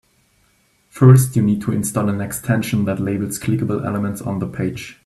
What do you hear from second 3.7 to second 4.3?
elements